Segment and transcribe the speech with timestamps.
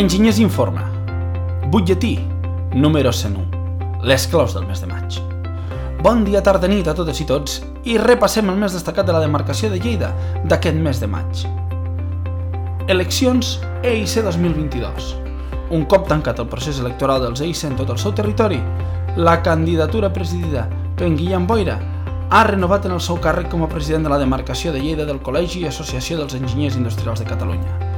[0.00, 0.90] Enginyers Informa.
[1.70, 2.18] Butlletí,
[2.72, 4.00] número 101.
[4.02, 5.18] Les claus del mes de maig.
[6.00, 9.20] Bon dia, tarda, nit a totes i tots i repassem el més destacat de la
[9.20, 10.08] demarcació de Lleida
[10.48, 11.42] d'aquest mes de maig.
[12.88, 15.10] Eleccions EIC 2022.
[15.76, 18.62] Un cop tancat el procés electoral dels EIC en tot el seu territori,
[19.20, 20.64] la candidatura presidida
[20.96, 21.76] per Guillem Boira
[22.30, 25.20] ha renovat en el seu càrrec com a president de la demarcació de Lleida del
[25.20, 27.89] Col·legi i Associació dels Enginyers Industrials de Catalunya.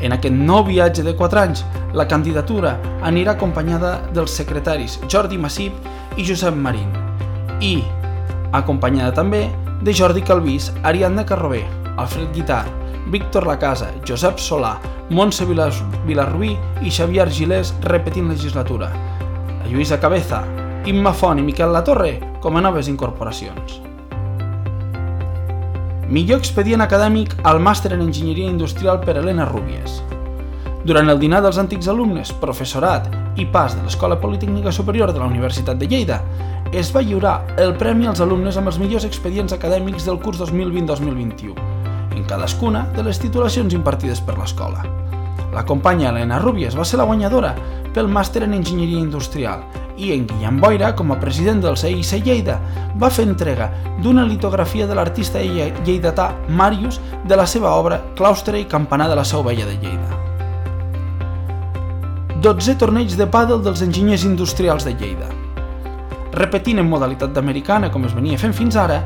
[0.00, 6.16] En aquest nou viatge de 4 anys, la candidatura anirà acompanyada dels secretaris Jordi Massip
[6.16, 6.88] i Josep Marín
[7.60, 7.80] i
[8.56, 9.48] acompanyada també
[9.82, 11.64] de Jordi Calvís, Ariadna Carrobé,
[11.96, 12.64] Alfred Guitar,
[13.10, 14.76] Víctor Lacasa, Josep Solà,
[15.10, 18.90] Montse Vilarrubí i Xavier Gilés repetint legislatura.
[19.70, 20.44] Lluïsa Cabeza,
[20.86, 23.80] Imma Font i Miquel Latorre com a noves incorporacions.
[26.10, 30.00] Millor expedient acadèmic al màster en Enginyeria Industrial per Helena Rúbies.
[30.82, 33.06] Durant el dinar dels antics alumnes, professorat
[33.38, 36.18] i pas de l'Escola Politécnica Superior de la Universitat de Lleida,
[36.74, 41.54] es va lliurar el premi als alumnes amb els millors expedients acadèmics del curs 2020-2021,
[42.18, 44.82] en cadascuna de les titulacions impartides per l'escola.
[45.54, 47.54] La companya Helena Rúbies va ser la guanyadora
[47.94, 49.62] pel màster en Enginyeria Industrial
[50.00, 52.56] i en Guillem Boira, com a president del CIC Lleida,
[53.00, 53.68] va fer entrega
[54.02, 59.24] d'una litografia de l'artista lleidatà Màrius de la seva obra Claustre i Campanar de la
[59.24, 60.20] Seu Vella de Lleida.
[62.40, 65.28] 12 torneigs de pàdel dels enginyers industrials de Lleida.
[66.32, 69.02] Repetint en modalitat d'americana, com es venia fent fins ara,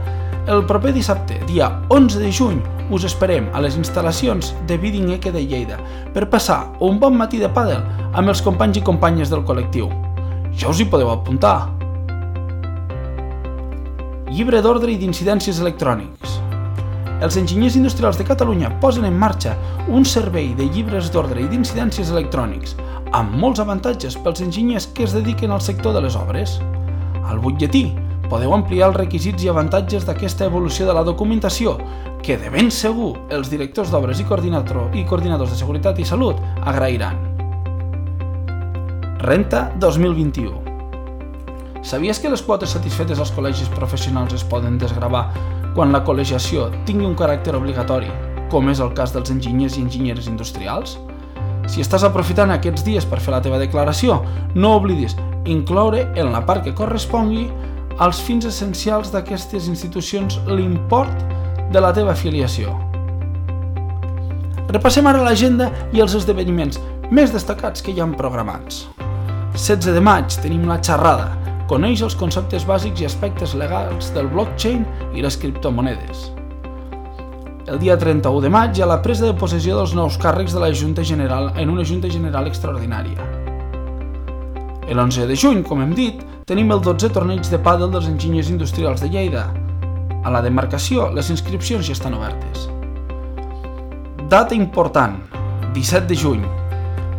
[0.46, 5.32] el proper dissabte, dia 11 de juny, us esperem a les instal·lacions de Bidding Eke
[5.32, 5.78] de Lleida
[6.12, 7.80] per passar un bon matí de pàdel
[8.12, 9.88] amb els companys i companyes del col·lectiu.
[10.52, 11.70] Ja us hi podeu apuntar.
[14.28, 16.38] Llibre d'ordre i d'incidències electrònics.
[17.24, 19.54] Els enginyers industrials de Catalunya posen en marxa
[19.88, 22.74] un servei de llibres d'ordre i d'incidències electrònics
[23.14, 26.59] amb molts avantatges pels enginyers que es dediquen al sector de les obres.
[27.25, 27.86] Al butlletí
[28.30, 31.76] podeu ampliar els requisits i avantatges d'aquesta evolució de la documentació
[32.24, 37.18] que de ben segur els directors d'obres i, i coordinadors de seguretat i salut agrairan.
[39.24, 40.64] Renta 2021.
[41.84, 45.26] Sabies que les quotes satisfetes als col·legis professionals es poden desgravar
[45.74, 48.08] quan la col·legiació tingui un caràcter obligatori,
[48.48, 50.96] com és el cas dels enginyers i enginyeres industrials?
[51.68, 54.22] Si estàs aprofitant aquests dies per fer la teva declaració,
[54.54, 57.48] no oblidis incloure en la part que correspongui
[57.99, 61.15] als fins essencials d'aquestes institucions l'import
[61.72, 62.75] de la teva afiliació.
[64.72, 66.81] Repassem ara l'agenda i els esdeveniments
[67.15, 68.87] més destacats que hi han programats.
[69.54, 71.31] 16 de maig tenim la xerrada.
[71.71, 74.83] Coneix els conceptes bàsics i aspectes legals del blockchain
[75.15, 76.31] i les criptomonedes.
[77.71, 80.60] El dia 31 de maig hi ha la presa de possessió dels nous càrrecs de
[80.60, 83.44] la Junta General en una Junta General extraordinària.
[84.89, 88.50] El 11 de juny, com hem dit, tenim el 12 torneig de pàdel dels enginyers
[88.53, 89.47] industrials de Lleida.
[90.25, 92.69] A la demarcació, les inscripcions ja estan obertes.
[94.28, 95.17] Data important,
[95.72, 96.45] 17 de juny,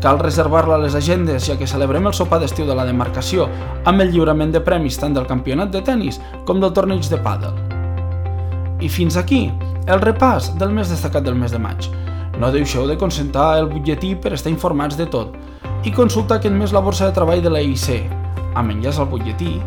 [0.05, 3.47] Cal reservar-la a les agendes, ja que celebrem el sopar d'estiu de la demarcació
[3.89, 7.55] amb el lliurament de premis tant del campionat de tennis com del torneig de pàdel.
[8.85, 9.47] I fins aquí,
[9.89, 11.89] el repàs del més destacat del mes de maig.
[12.37, 15.33] No deixeu de consentar el butlletí per estar informats de tot
[15.85, 17.99] i consultar aquest mes la borsa de treball de la IC,
[18.57, 19.59] amb enllaç al butlletí,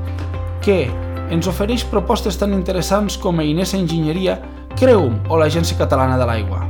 [0.65, 0.89] que
[1.31, 4.39] ens ofereix propostes tan interessants com Inesa Enginyeria,
[4.79, 6.65] Creum o l'Agència Catalana de l'Aigua.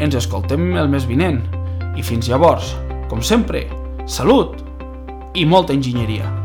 [0.00, 1.42] Ens escoltem el mes vinent.
[1.94, 2.72] I fins llavors,
[3.10, 3.66] com sempre,
[4.10, 4.56] salut
[5.34, 6.43] i molta enginyeria.